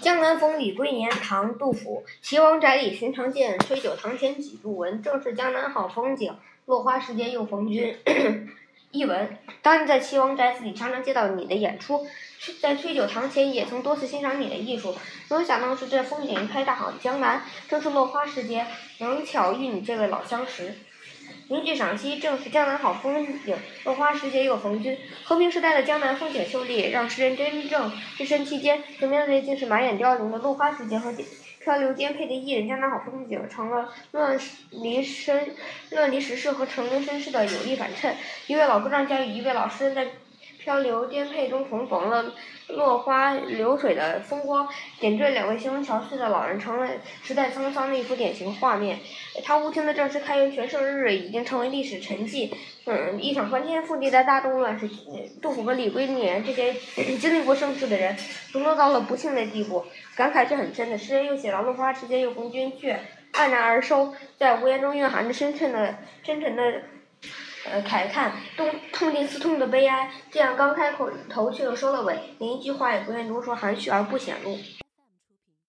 [0.00, 2.04] 江南风，李龟年，唐·杜甫。
[2.22, 5.02] 岐王宅里寻常见，吹酒堂前几度闻。
[5.02, 6.32] 正是江南好风景，
[6.66, 7.96] 落花时节又逢君。
[8.92, 12.06] 译文：当年在岐王宅子里，常常见到你的演出，
[12.60, 14.94] 在吹酒堂前也曾多次欣赏你的艺术。
[15.28, 18.64] 没有想到是这风景一派大好的江南，正是落花时节，
[19.00, 20.74] 能巧遇你这位老相识。
[21.48, 24.98] 名句赏析：正是江南好风景，落花时节又逢君。
[25.24, 28.82] 和平时代的江南风景秀丽，让诗人真正置身其间。
[29.00, 31.10] 可面对竟是满眼凋零的落花时节和
[31.64, 34.38] 漂流颠沛的艺人，江南好风景成了乱
[34.70, 35.54] 离身、
[35.90, 38.14] 乱离时事和成功身世的有力反衬。
[38.46, 40.06] 一位老歌唱家与一位老诗人在。
[40.58, 42.34] 漂流颠沛中重逢了，
[42.68, 44.68] 落花流水的风光，
[45.00, 46.88] 点缀两位形容憔悴的老人，成了
[47.22, 48.98] 时代沧桑的一幅典型画面。
[49.44, 52.52] 他无情的正式开元全盛日，已经成为历史沉寂。
[52.84, 54.88] 嗯，一场翻天覆地的大动乱，使
[55.40, 56.74] 杜甫和李龟年这些
[57.16, 58.16] 经历过盛世的人，
[58.52, 59.84] 沦落到了不幸的地步，
[60.16, 60.98] 感慨是很深的。
[60.98, 62.98] 诗人又写了“落花时节又逢君”，却
[63.32, 66.82] 黯然而收，在无言中蕴含着深沉的、深沉的。
[67.68, 74.58] 呃，慨叹，痛痛定思痛的悲哀，这样刚开口头却又收了尾，连一句话也不愿多说，含蓄而不显露。